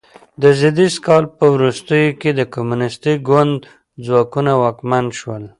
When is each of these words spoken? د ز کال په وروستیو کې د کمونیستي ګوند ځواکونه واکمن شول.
د 0.41 0.43
ز 0.59 0.61
کال 1.05 1.23
په 1.37 1.45
وروستیو 1.55 2.17
کې 2.21 2.29
د 2.35 2.41
کمونیستي 2.53 3.13
ګوند 3.27 3.59
ځواکونه 4.05 4.51
واکمن 4.61 5.05
شول. 5.19 5.43